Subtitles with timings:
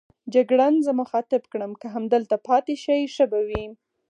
[0.33, 3.65] جګړن زه مخاطب کړم: که همدلته پاتې شئ ښه به وي.